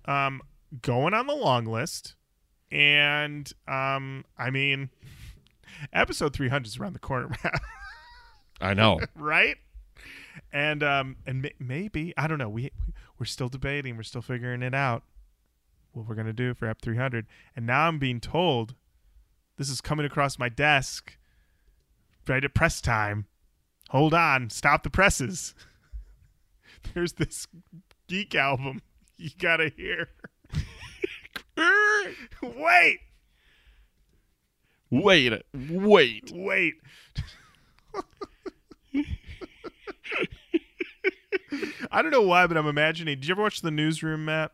[0.05, 0.41] um,
[0.81, 2.15] going on the long list,
[2.71, 4.89] and um, I mean,
[5.93, 7.29] episode 300 is around the corner,
[8.61, 8.99] I know.
[9.15, 9.57] right?
[10.51, 12.49] And um, and may- maybe I don't know.
[12.49, 12.71] We
[13.19, 13.95] we're still debating.
[13.97, 15.03] We're still figuring it out.
[15.93, 17.25] What we're gonna do for Ep 300,
[17.55, 18.75] and now I'm being told
[19.57, 21.17] this is coming across my desk
[22.27, 23.27] right at press time.
[23.89, 25.53] Hold on, stop the presses.
[26.93, 27.47] There's this
[28.07, 28.81] geek album
[29.17, 30.09] you gotta hear.
[32.41, 32.99] wait,
[34.91, 36.31] Wait, wait.
[36.33, 36.73] wait.
[41.91, 43.15] I don't know why, but I'm imagining.
[43.19, 44.51] Did you ever watch The Newsroom, Matt?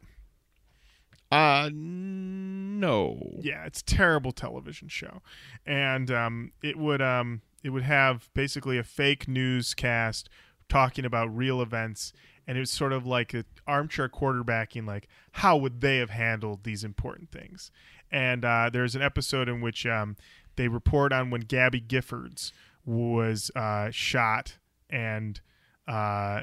[1.32, 3.20] Uh, no.
[3.39, 5.22] Yeah, it's a terrible television show,
[5.65, 10.30] and um, it would um, it would have basically a fake newscast
[10.69, 12.13] talking about real events,
[12.47, 16.63] and it was sort of like a armchair quarterbacking, like how would they have handled
[16.63, 17.71] these important things.
[18.12, 20.17] And uh, there's an episode in which um,
[20.56, 22.52] they report on when Gabby Giffords
[22.86, 24.58] was uh, shot
[24.89, 25.39] and
[25.88, 26.41] uh,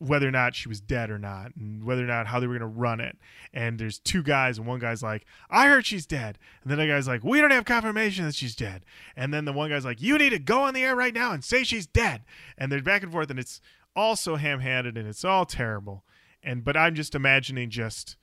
[0.00, 2.58] whether or not she was dead or not, and whether or not how they were
[2.58, 3.18] going to run it.
[3.52, 6.86] And there's two guys, and one guy's like, "I heard she's dead," and then the
[6.86, 8.84] guy's like, "We don't have confirmation that she's dead."
[9.14, 11.32] And then the one guy's like, "You need to go on the air right now
[11.32, 12.22] and say she's dead."
[12.56, 13.60] And they're back and forth, and it's
[13.94, 16.04] all so ham-handed, and it's all terrible.
[16.42, 18.16] And but I'm just imagining just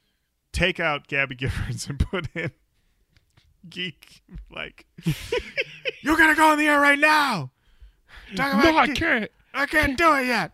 [0.52, 2.52] take out Gabby Giffords and put in
[3.70, 4.86] geek like
[6.02, 7.52] you're gonna go on the air right now.
[8.36, 9.32] Talk about No, I can't.
[9.54, 10.52] I can't do it yet.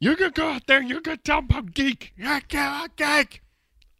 [0.00, 2.14] You're gonna go out there and you're gonna tell about geek.
[2.24, 3.42] I can't geek.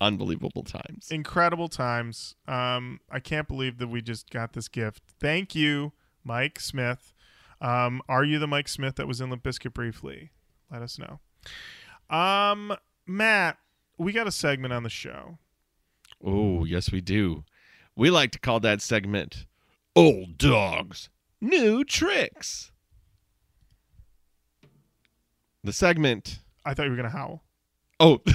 [0.00, 1.10] Unbelievable times.
[1.10, 2.34] Incredible times.
[2.48, 5.02] Um, I can't believe that we just got this gift.
[5.20, 5.92] Thank you,
[6.24, 7.12] Mike Smith.
[7.60, 10.30] Um, are you the Mike Smith that was in Limp Bizkit briefly?
[10.72, 11.20] Let us know.
[12.16, 12.74] Um,
[13.06, 13.58] Matt,
[13.98, 15.36] we got a segment on the show.
[16.24, 17.44] Oh, yes, we do.
[17.94, 19.44] We like to call that segment
[19.94, 21.10] Old Dogs,
[21.42, 22.69] Nu Tricks.
[25.64, 26.38] The segment.
[26.64, 27.42] I thought you were gonna howl.
[27.98, 28.20] Oh.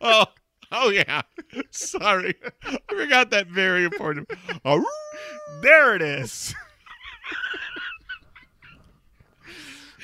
[0.00, 0.26] oh,
[0.72, 1.22] oh yeah.
[1.70, 2.34] Sorry.
[2.64, 4.28] I forgot that very important.
[4.64, 4.84] Oh,
[5.62, 6.54] There it is.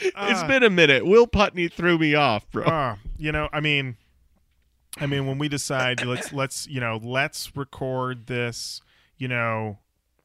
[0.02, 0.46] it's Ah.
[0.46, 1.04] been a minute.
[1.04, 2.64] Will Putney threw me off, bro.
[2.66, 3.96] Ah, you know, I mean,
[4.98, 8.80] I mean, when we decide let's let's you know let's record this,
[9.18, 9.78] you know,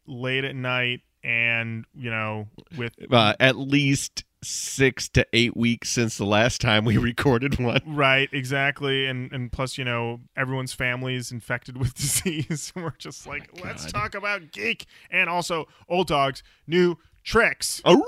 [0.07, 6.17] late at night, and you know, with uh, at least six to eight weeks since
[6.19, 7.81] the last time we recorded one.
[7.87, 12.71] right, exactly, and and plus, you know, everyone's family is infected with disease.
[12.75, 17.81] We're just like, let's talk about geek and also old dogs, nu tricks.
[17.85, 18.05] Oh,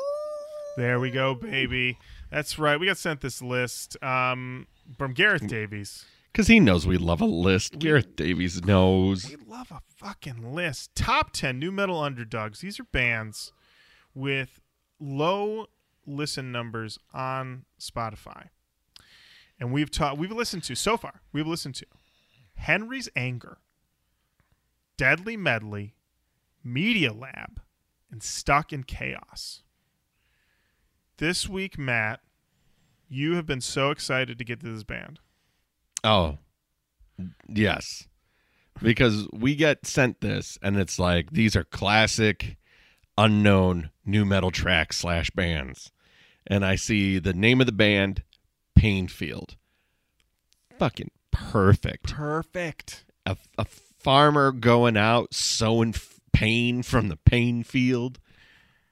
[0.77, 1.97] There we go, baby.
[2.29, 2.79] That's right.
[2.79, 6.05] We got sent this list um, from Gareth Davies.
[6.37, 7.79] Because he knows we love a list.
[7.79, 9.27] Gareth Davies knows.
[9.27, 10.93] We love a fucking list.
[10.93, 12.59] Top 10 nu metal underdogs.
[12.59, 13.53] These are bands
[14.13, 14.61] with
[14.99, 15.65] low
[16.05, 18.49] listen numbers on Spotify.
[19.59, 21.21] And we've taught we've listened to so far.
[21.33, 21.87] We've listened to
[22.53, 23.57] Henry's Anger,
[24.95, 25.95] Deadly Medley,
[26.63, 27.61] Media Lab,
[28.11, 29.63] and Stuck in Chaos.
[31.17, 32.19] This week, Matt,
[33.09, 35.19] you have been so excited to get to this band.
[36.03, 36.37] Oh,
[37.47, 38.07] yes.
[38.81, 42.57] Because we get sent this, and it's like these are classic,
[43.17, 45.91] unknown nu metal tracks slash bands,
[46.45, 48.23] and I see the name of the band,
[48.75, 49.55] Painfield.
[50.77, 52.13] Fucking perfect.
[52.13, 53.05] Perfect.
[53.25, 58.19] A, a farmer going out sowing f- pain from the pain field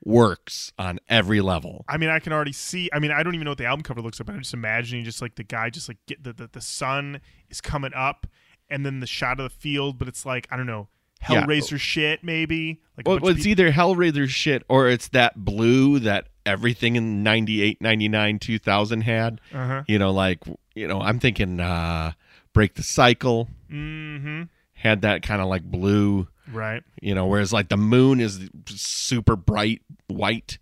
[0.05, 1.83] works on every level.
[1.89, 2.89] I mean, I can already see.
[2.93, 4.53] I mean, I don't even know what the album cover looks like, but I'm just
[4.53, 8.27] imagining just like the guy just like get the the, the sun is coming up,
[8.69, 10.87] and then the shot of the field, but it's like I don't know,
[11.29, 11.43] Yeah.
[11.43, 12.81] Hellraiser shit maybe.
[12.97, 17.81] Like Well, it's people- either Hellraiser shit or it's that blue that everything in 98,
[17.81, 19.41] 99, 2000 had.
[19.51, 19.83] Uh-huh.
[19.87, 20.39] You know, like,
[20.75, 22.11] you know, I'm thinking uh,
[22.53, 24.43] Break the Cycle Mm-hmm.
[24.85, 26.83] Had that kind of like blue, Right.
[27.01, 30.57] you know, whereas like the moon is super bright white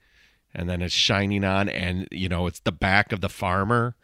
[0.55, 3.95] and then it's shining on and, you know, it's the back of the farmer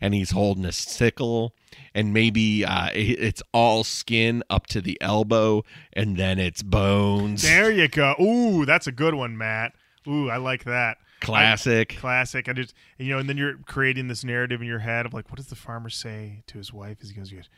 [0.00, 1.54] and he's holding a sickle
[1.94, 7.42] and maybe uh, it- it's all skin up to the elbow and then it's bones.
[7.42, 8.14] There you go.
[8.20, 9.72] Ooh, that's a good one, Matt.
[10.06, 10.98] Ooh, I like that.
[11.20, 11.96] Classic.
[11.98, 12.48] Classic.
[12.48, 15.30] I just you know, and then you're creating this narrative in your head of like,
[15.30, 17.48] what does the farmer say to his wife as he goes, he goes,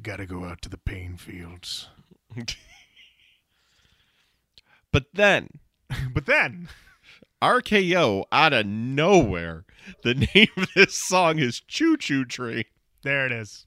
[0.00, 1.88] Gotta go out to the pain fields.
[4.92, 5.48] But then
[6.14, 6.68] but then
[7.40, 9.64] RKO out of nowhere,
[10.04, 12.64] the name of this song is Choo Choo Train.
[13.02, 13.66] there it is.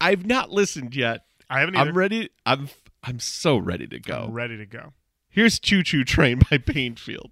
[0.00, 1.22] I've not listened yet.
[1.50, 1.90] I haven't either.
[1.90, 2.30] I'm ready.
[2.46, 2.68] I'm
[3.02, 4.24] I'm so ready to go.
[4.28, 4.92] I'm ready to go.
[5.28, 7.30] Here's Choo Choo Train by Painfield.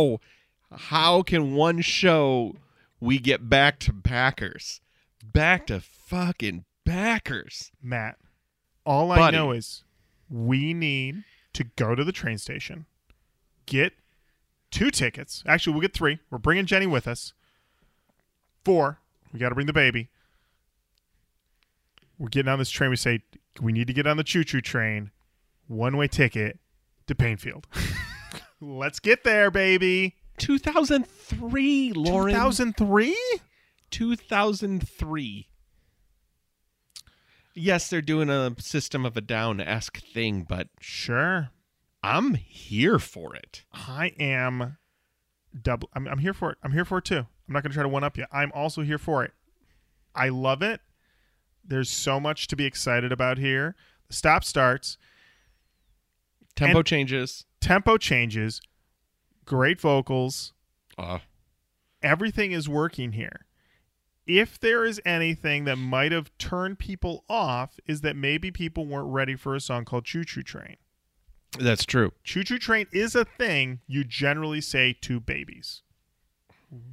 [0.00, 0.20] How
[0.76, 2.54] how can one show
[3.00, 4.80] we get back to backers,
[5.24, 7.70] back to fucking backers?
[7.82, 8.18] Matt,
[8.84, 9.36] All I Buddy.
[9.36, 9.82] know is
[10.30, 12.86] we need to go to the train station,
[13.66, 13.94] get
[14.70, 15.42] two tickets.
[15.46, 16.18] Actually, we'll get three.
[16.30, 17.32] We're bringing Jenny with us.
[18.64, 18.98] Four.
[19.32, 20.08] We got to bring the baby.
[22.18, 22.90] We're getting on this train.
[22.90, 23.22] We say
[23.60, 25.10] we need to get on the choo choo train.
[25.66, 26.58] One way ticket
[27.06, 27.66] to Painfield.
[28.60, 30.16] Let's get there, baby.
[30.38, 32.34] 2003, Lorin.
[32.34, 33.16] 2003?
[33.90, 35.46] 2003.
[37.54, 41.50] Yes, they're doing a System of a Down esque thing, but Sure.
[42.02, 43.64] I'm here for it.
[43.74, 44.78] I am
[45.60, 45.90] double.
[45.94, 46.58] I'm, I'm here for it.
[46.62, 47.18] I'm here for it too.
[47.18, 48.24] I'm not going to try to one up you.
[48.32, 49.32] I'm also here for it.
[50.14, 50.80] I love it.
[51.62, 53.74] There's so much to be excited about here.
[54.08, 54.96] The stop starts,
[56.56, 57.44] Tempo And- changes.
[57.60, 58.60] Tempo changes,
[59.44, 60.52] great vocals.
[60.98, 61.18] Uh,
[62.02, 63.46] Everything is working here.
[64.26, 69.08] If there is anything that might have turned people off, is that maybe people weren't
[69.12, 70.76] ready for a song called Choo Choo Train.
[71.58, 72.12] that's true.
[72.24, 75.82] Choo Choo Train is a thing you generally say to babies.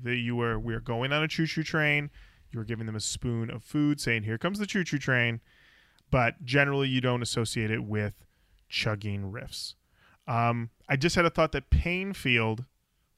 [0.04, 2.10] That you were we are going on a choo choo train.
[2.52, 5.40] You are giving them a spoon of food, saying, "Here comes the choo choo train,"
[6.10, 8.26] but generally you don't associate it with
[8.68, 9.76] chugging riffs.
[10.28, 12.66] Um, I just had a thought that pain field.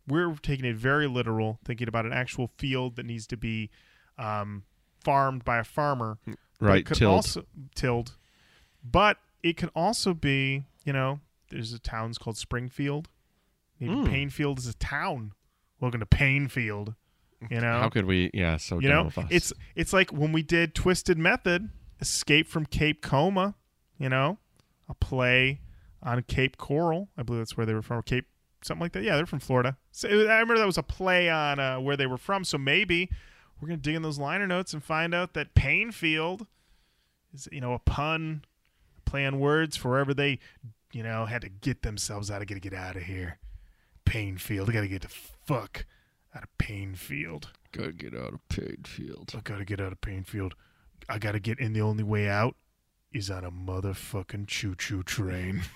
[0.07, 3.69] We're taking it very literal, thinking about an actual field that needs to be
[4.17, 4.63] um,
[5.03, 6.17] farmed by a farmer.
[6.59, 7.13] Right, could tilled.
[7.15, 7.45] Also,
[7.75, 8.15] tilled.
[8.83, 11.19] But it could also be, you know,
[11.49, 13.07] there's a town's called Springfield.
[13.79, 14.09] Maybe Mm.
[14.09, 15.33] Painfield is a town.
[15.79, 16.95] Welcome to Painfield.
[17.49, 18.29] You know, How could we?
[18.33, 19.17] Yeah, so you know, us.
[19.29, 21.69] it's it's like when we did Twisted Method,
[22.01, 23.55] Escape from Cape Coma.
[23.97, 24.37] You know,
[24.89, 25.61] a play
[26.01, 27.09] on Cape Coral.
[27.17, 28.01] I believe that's where they were from.
[28.03, 28.25] Cape
[28.61, 29.03] something like that.
[29.03, 29.77] Yeah, they're from Florida.
[29.91, 32.43] So I remember that was a play on uh, where they were from.
[32.43, 33.09] So maybe
[33.59, 36.47] we're gonna dig in those liner notes and find out that Painfield
[37.33, 38.43] is you know a pun,
[39.05, 40.39] play on words for wherever they
[40.91, 42.41] you know had to get themselves out.
[42.41, 43.39] I gotta get out of here.
[44.05, 44.69] Painfield.
[44.69, 45.85] I gotta get the fuck
[46.35, 47.49] out of Painfield.
[47.71, 49.31] Gotta get out of Painfield.
[49.35, 50.55] I gotta get out of Painfield.
[51.07, 51.73] I gotta get in.
[51.73, 52.55] The only way out
[53.11, 55.63] is on a motherfucking choo choo train.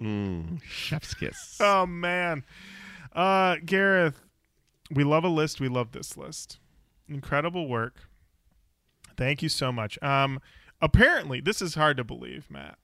[0.00, 1.56] Mm, chef's kiss.
[1.60, 2.44] oh man,
[3.14, 4.20] uh, Gareth,
[4.90, 5.60] we love a list.
[5.60, 6.58] We love this list.
[7.08, 8.08] Incredible work.
[9.16, 9.98] Thank you so much.
[10.02, 10.40] Um,
[10.82, 12.78] apparently, this is hard to believe, Matt,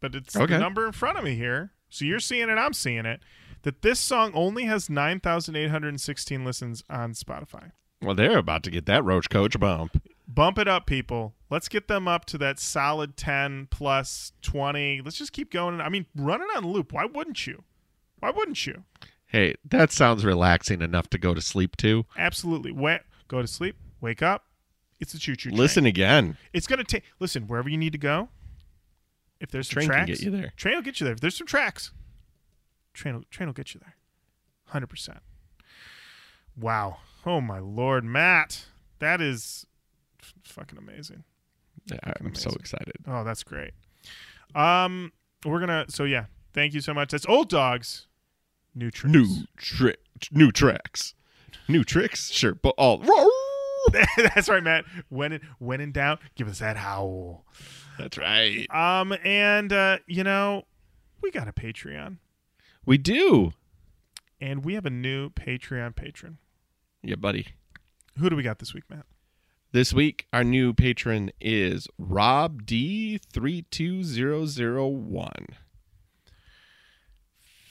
[0.00, 1.72] but it's the number in front of me here.
[1.88, 2.58] So you're seeing it.
[2.58, 3.20] I'm seeing it.
[3.62, 7.72] That this song only has nine thousand eight hundred sixteen listens on Spotify.
[8.02, 10.00] Well, they're about to get that Roach Koach bump.
[10.28, 11.34] Bump it up people.
[11.50, 15.80] Let's get them up to that solid 10 plus 20 let's just keep going.
[15.80, 17.64] I mean run it on loop why wouldn't you?
[18.20, 18.84] Why wouldn't you?
[19.26, 22.04] Hey, that sounds relaxing enough to go to sleep to.
[22.16, 22.72] absolutely.
[22.72, 24.44] Wa go to sleep wake up.
[25.00, 25.58] It's a choo-choo train.
[25.58, 26.36] Listen again.
[26.52, 28.28] it's gonna take listen wherever you need to go
[29.40, 30.52] if there's some Train can tracks get you there.
[30.56, 31.14] train will get you there.
[31.14, 31.92] If there's some tracks
[32.92, 33.94] train will, train will get you there.
[34.72, 35.20] 100%
[36.60, 36.98] wow.
[37.24, 38.66] Oh my lord matt.
[38.98, 39.64] That is
[40.22, 41.24] f- fucking amazing
[41.90, 42.96] Yeah, I'm so excited.
[43.06, 43.72] Oh, that's great.
[44.54, 45.12] Um,
[45.44, 45.86] we're gonna.
[45.88, 47.10] So yeah, thank you so much.
[47.10, 48.06] That's old dogs.
[48.74, 49.12] Nu Tricks.
[49.12, 49.98] New trick,
[50.30, 51.14] new tracks,
[51.68, 52.30] new tricks.
[52.30, 53.02] Sure, but all.
[54.16, 54.84] that's right, Matt.
[55.08, 57.44] When in, when in doubt, give us that howl.
[57.98, 58.66] That's right.
[58.74, 60.64] Um, and uh, you know,
[61.22, 62.18] we got a Patreon,
[62.84, 63.52] We do.
[64.40, 66.38] and we have a new Patreon patron.
[67.02, 67.48] Yeah, buddy.
[68.18, 69.06] Who do we got this week, Matt?
[69.70, 75.46] This week, our new patron is Rob D32001.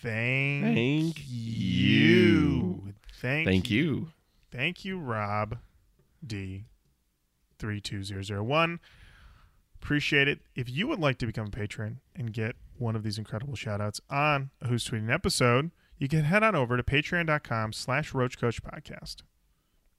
[0.03, 2.93] Thank, Thank you.
[3.19, 4.09] Thank, Thank you.
[4.51, 5.57] Thank you, Rob
[6.25, 6.65] D.
[7.57, 8.79] Three two zero zero one.
[9.81, 10.41] Appreciate it.
[10.55, 13.81] If you would like to become a patron and get one of these incredible shout
[13.81, 18.39] outs on a Who's Tweeting episode, you can head on over to patreon.com slash Roach
[18.39, 19.23] Koach Podcast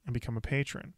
[0.07, 0.95] and become a patron.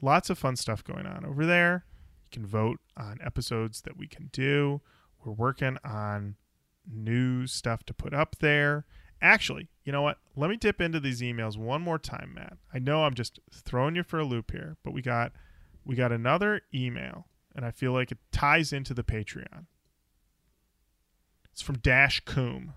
[0.00, 1.84] Lots of fun stuff going on over there.
[2.24, 4.80] You can vote on episodes that we can do.
[5.24, 6.36] We're working on
[6.90, 8.86] new stuff to put up there.
[9.22, 10.18] Actually, you know what?
[10.34, 12.56] Let me dip into these emails one more time, Matt.
[12.72, 15.32] I know I'm just throwing you for a loop here, but we got
[15.84, 19.66] we got another email, and I feel like it ties into the Patreon.
[21.52, 22.74] It's from Dash Coom,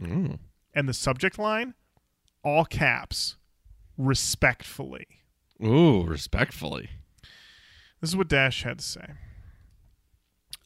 [0.00, 0.38] Mm.
[0.74, 1.74] and the subject line,
[2.42, 3.36] all caps,
[3.96, 5.06] respectfully.
[5.64, 6.90] Ooh, respectfully.
[8.00, 9.06] This is what Dash had to say.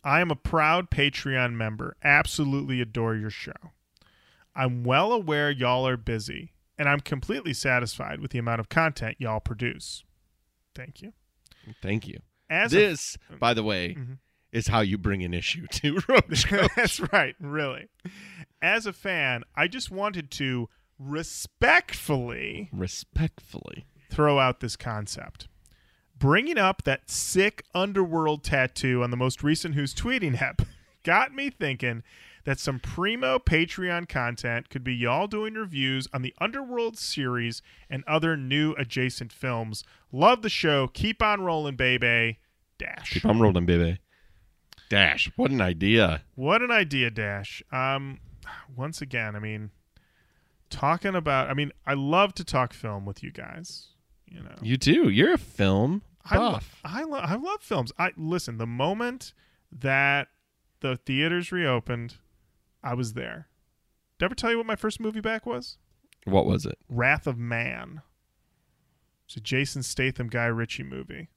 [0.04, 1.96] I am a proud Patreon member.
[2.02, 3.52] Absolutely adore your show.
[4.54, 9.16] I'm well aware y'all are busy, and I'm completely satisfied with the amount of content
[9.18, 10.04] y'all produce.
[10.74, 11.12] Thank you.
[11.80, 12.18] Thank you.
[12.50, 14.18] As a this, by the way, Mhm.
[14.50, 16.44] is how you bring an issue to Roach.
[16.76, 17.88] That's right, really.
[18.60, 20.68] As a fan, I just wanted to
[20.98, 23.86] respectfully Respectfully.
[24.12, 25.48] Throw out this concept.
[26.18, 30.60] Bringing up that sick underworld tattoo on the most recent Who's Tweeting Hep
[31.02, 32.02] got me thinking
[32.44, 38.04] that some primo Patreon content could be y'all doing reviews on the Underworld series and
[38.06, 39.82] other nu adjacent films.
[40.12, 40.88] Love the show.
[40.88, 42.38] Keep on rolling, baby.
[42.76, 43.12] Dash.
[43.12, 43.98] Keep on rolling, baby.
[44.90, 45.30] Dash.
[45.36, 46.20] What an idea.
[46.34, 47.62] What an idea, Dash.
[47.72, 48.20] Um,
[48.76, 49.70] once again, I mean,
[50.68, 51.48] talking about.
[51.48, 53.88] I mean, I love to talk film with you guys.
[54.32, 55.08] You know, You do.
[55.08, 56.80] You're a film I, lo- buff.
[56.84, 57.92] I, lo- I love films.
[57.98, 58.56] I listen.
[58.58, 59.34] The moment
[59.70, 60.28] that
[60.80, 62.16] the theaters reopened,
[62.82, 63.48] I was there.
[64.18, 65.78] Did I ever tell you what my first movie back was?
[66.24, 66.78] what was it?
[66.88, 68.00] Wrath of Man.
[69.26, 71.28] It's a Jason Statham Guy Ritchie movie,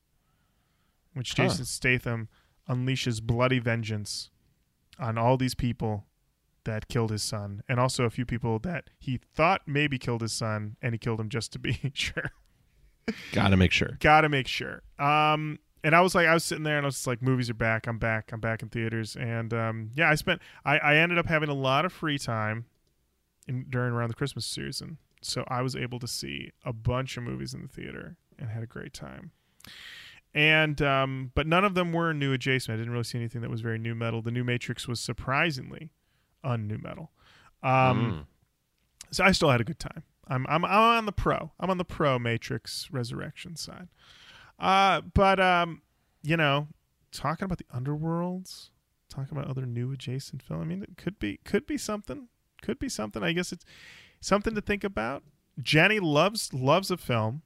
[1.14, 1.44] which Huh.
[1.48, 2.30] Jason Statham
[2.70, 4.30] unleashes bloody vengeance
[5.00, 6.06] on all these people
[6.66, 10.34] that killed his son, and also a few people that he thought maybe killed his
[10.34, 12.32] son, and he killed him just to be sure.
[13.32, 13.98] Gotta make sure.
[14.00, 14.82] Gotta make sure.
[14.98, 17.50] Um, and I was like, I was sitting there, and I was just like, movies
[17.50, 17.88] are back.
[17.88, 18.32] I'm back.
[18.32, 20.42] I'm back in theaters, and um, yeah, I spent.
[20.64, 22.66] I, I ended up having a lot of free time
[23.48, 27.24] in, during around the Christmas season, so I was able to see a bunch of
[27.24, 29.32] movies in the theater and had a great time.
[30.34, 32.74] And um, but none of them were nu adjacent.
[32.74, 34.22] I didn't really see anything that was very nu metal.
[34.22, 35.92] The new Matrix was surprisingly
[36.44, 37.12] un-nu metal.
[37.64, 38.28] Um,
[39.12, 40.04] so I still had a good time.
[40.28, 41.52] I'm I'm I'm on the pro.
[41.60, 43.88] I'm on the pro Matrix Resurrection side.
[44.60, 45.82] Uh, but um,
[46.24, 46.68] you know,
[47.12, 48.70] talking about the underworlds,
[49.10, 50.62] talking about other nu adjacent film.
[50.62, 52.28] I mean, it could be could be something.
[52.62, 53.24] Could be something.
[53.24, 53.66] I guess it's
[54.20, 55.24] something to think about.
[55.62, 57.42] Jenny loves loves a film.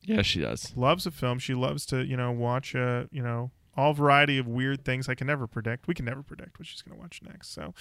[0.00, 0.72] Yeah, she does.
[0.76, 1.38] Loves a film.
[1.38, 5.14] She loves to you know watch a you know all variety of weird things I
[5.14, 5.88] can never predict.
[5.88, 7.52] We can never predict what she's going to watch next.
[7.52, 7.74] So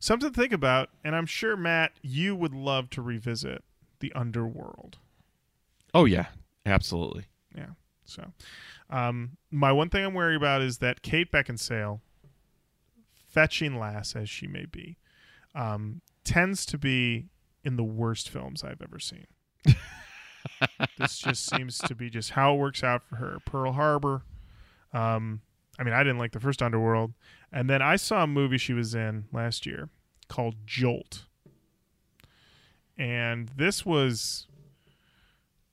[0.00, 0.90] something to think about.
[1.04, 3.62] And I'm sure Matt, you would love to revisit
[4.00, 4.98] the underworld.
[5.94, 6.26] Oh yeah,
[6.66, 7.26] absolutely.
[7.56, 7.70] Yeah.
[8.04, 8.32] So,
[8.90, 12.00] um, my one thing I'm worried about is that Kate Beckinsale,
[13.28, 14.96] fetching lass as she may be,
[15.54, 17.28] um, tends to be
[17.64, 19.26] in the worst films I've ever seen.
[20.98, 23.38] this just seems to be just how it works out for her.
[23.44, 24.22] Pearl Harbor.
[24.92, 25.40] Um,
[25.78, 27.12] I mean, I didn't like the first Underworld,
[27.52, 29.88] and then I saw a movie she was in last year
[30.28, 31.24] called Jolt,
[32.96, 34.46] and this was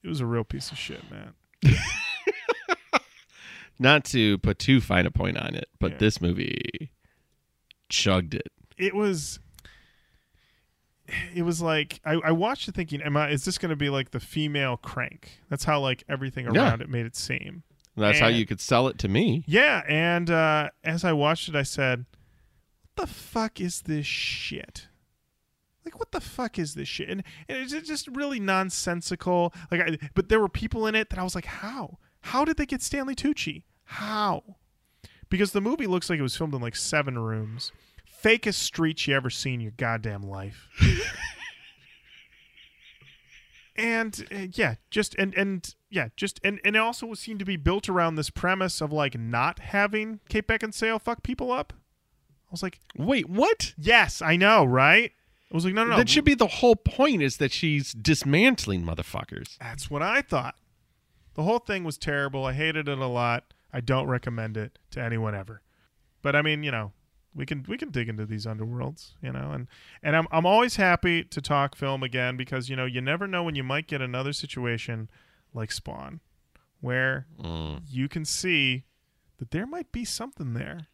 [0.03, 1.34] it was a real piece of shit, man.
[3.80, 5.97] Not to put too fine a point on it, but Yeah.
[5.97, 6.91] this movie
[7.89, 8.47] chugged it.
[8.78, 9.39] it was
[11.36, 13.89] it was like I, I watched it thinking am i is this going to be
[13.91, 16.63] like the female crank that's how like everything Yeah.
[16.68, 17.61] around it made it seem
[17.96, 19.43] That's how you could sell it to me.
[19.48, 22.06] yeah and uh as i watched it i said
[22.96, 24.88] what the fuck is this shit?
[25.84, 27.10] Like what the fuck is this shit?
[27.10, 29.54] And, and it's just really nonsensical?
[29.70, 32.00] Like I, but there were people in it that i was like how?
[32.22, 33.64] How did they get stanley tucci?
[33.84, 34.43] How?
[35.30, 37.72] Because the movie looks like it was filmed in like seven rooms.
[38.24, 40.68] Fakest streets you ever seen in your goddamn life.
[43.78, 47.56] And uh, yeah just and and yeah just and and it also seemed to be
[47.56, 52.62] built around this premise of like not having kate beckinsale fuck people up i was
[52.62, 53.74] like Wait, what?
[53.78, 55.14] yes i know right
[55.52, 57.93] i was like no no no That should be the whole point is that she's
[57.93, 59.58] dismantling motherfuckers.
[59.60, 60.56] That's what I thought.
[61.36, 62.46] The whole thing was terrible.
[62.46, 63.54] I hated it a lot.
[63.72, 65.62] I don't recommend it to anyone ever.
[66.22, 66.93] But I mean, you know,
[67.36, 69.68] we can we can dig into these underworlds, you know, and
[70.02, 73.43] and I'm I'm always happy to talk film again because you know you never know
[73.43, 75.10] when you might get another situation
[75.56, 76.20] like Spawn,
[76.82, 77.82] where mm.
[77.89, 78.84] you can see
[79.38, 80.88] that there might be something there,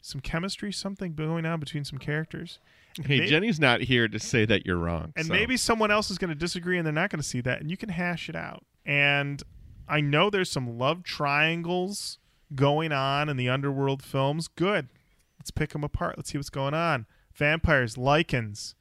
[0.00, 2.58] some chemistry, something going on between some characters.
[2.96, 5.12] And Hey, Jenny's not here to say that you're wrong.
[5.16, 7.40] and so- maybe someone else is going to disagree and they're not going to see
[7.40, 8.64] that and you can hash it out.
[8.84, 9.42] And
[9.86, 12.18] i know there's some love triangles
[12.54, 14.48] going on in the underworld films.
[14.48, 14.88] Good.
[15.38, 16.16] Let's pick them apart.
[16.16, 17.06] Let's see what's going on.
[17.34, 18.74] Vampires lycans.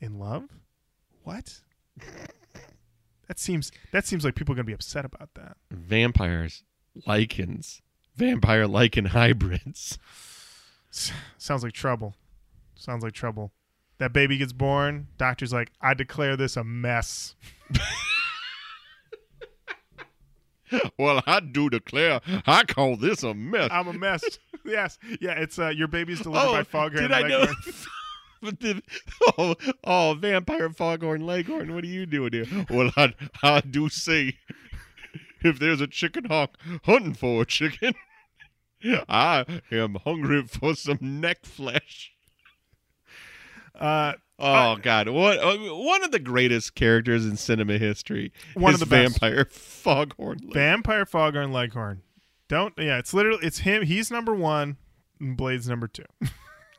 [0.00, 0.48] In love?
[1.22, 1.60] What
[3.30, 6.64] that seems that seems like people are going to be upset about that vampires,
[7.06, 7.80] lycans,
[8.16, 10.00] vampire lycan hybrids.
[11.38, 12.16] Sounds like trouble
[12.74, 13.52] sounds like trouble
[13.98, 17.36] that baby gets born doctor's like i declare this a mess
[20.98, 23.68] well, I do declare, I call this a mess.
[23.72, 24.22] I'm a mess.
[24.64, 25.32] yes, yeah.
[25.32, 27.02] It's uh, your baby's delivered by Foghorn.
[27.02, 27.46] did I know?
[28.60, 28.82] Then,
[29.36, 32.46] oh, oh, vampire foghorn leghorn, what are you doing here?
[32.70, 33.12] Well, I,
[33.42, 34.38] I do say,
[35.42, 37.94] if there's a chicken hawk hunting for a chicken,
[39.08, 42.12] I am hungry for some neck flesh.
[43.78, 45.10] Uh, Oh God!
[45.10, 48.32] What uh, one of the greatest characters in cinema history?
[48.54, 49.20] One is of the best.
[49.20, 50.38] vampire Foghorn.
[50.38, 50.54] Leghorn.
[50.54, 52.00] Vampire Foghorn Leghorn.
[52.48, 53.82] Don't yeah, it's literally it's him.
[53.82, 54.78] He's number one.
[55.20, 56.06] And Blade's number two.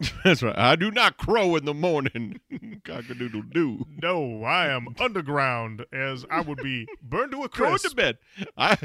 [0.23, 0.57] That's right.
[0.57, 2.39] I do not crow in the morning.
[2.85, 3.85] Cock-a-doodle doo.
[4.01, 7.89] No, I am underground as I would be burned to a Crow crisp.
[7.89, 8.17] to bed.
[8.57, 8.77] I,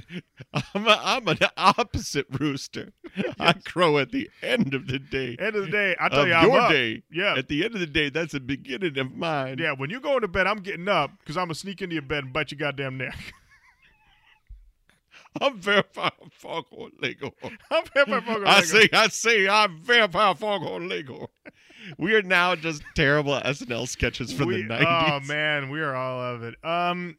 [0.75, 2.93] I'm, a, I'm an opposite rooster.
[3.41, 5.37] I crow at the end of the day.
[5.39, 6.71] End of the day, I tell you, I'm your up.
[6.71, 7.03] day.
[7.11, 9.57] Yeah, At the end of the day, that's the beginning of mine.
[9.59, 9.73] yeah.
[9.73, 12.25] When you go into bed, I'm getting up because I'm gonna sneak into your bed
[12.25, 13.33] and bite your goddamn neck.
[15.41, 17.33] I'm vampire foghorn Leghorn.
[17.71, 21.29] I'm Vampire Foghorn I see, I say, I'm vampire foghorn Leghorn.
[21.99, 25.11] We are now just terrible SNL sketches from We- the 90s.
[25.23, 26.55] Oh man, we are all of it.
[26.65, 27.17] Um,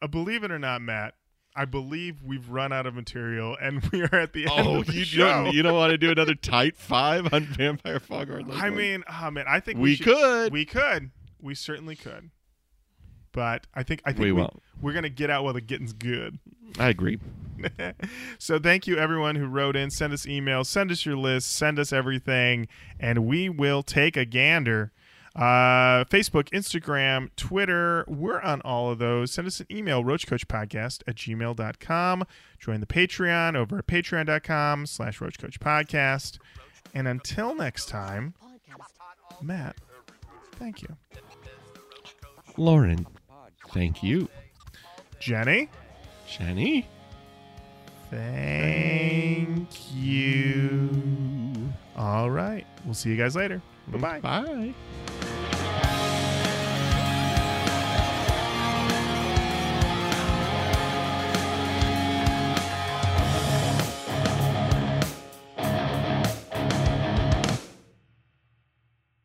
[0.00, 1.14] uh, believe it or not, Matt,
[1.54, 4.86] I believe we've run out of material and we are at the end Oh, of
[4.86, 5.26] the you show.
[5.44, 8.60] don't, you don't want to do another tight five on Vampire Foghorn Leghorn?
[8.60, 10.52] I mean, oh man, I think we, we should, could.
[10.52, 11.10] We could.
[11.40, 12.30] We certainly could.
[13.32, 14.62] But I think I think We we won't.
[14.80, 16.38] we're gonna get out while the getting's good.
[16.78, 17.18] I agree.
[18.38, 19.90] so thank you everyone who wrote in.
[19.90, 22.66] Send us emails, send us your list, send us everything,
[22.98, 24.92] and we will take a gander.
[25.34, 29.32] Uh, Facebook, Instagram, Twitter, we're on all of those.
[29.32, 32.24] Send us an email, roachkoachpodcast at gmail.com.
[32.58, 36.38] Join the Patreon over at patreon.com slash roachkoachpodcast.
[36.94, 38.34] And until next time,
[39.40, 39.76] Matt,
[40.56, 40.96] thank you.
[42.58, 43.06] Lorin,
[43.72, 44.28] thank you.
[45.18, 45.68] Jenny,
[46.28, 46.88] Jenny?
[48.10, 50.90] thank you.
[51.96, 52.66] All right.
[52.84, 53.62] We'll see you guys later.
[53.88, 54.20] Bye-bye.
[54.20, 54.74] Bye.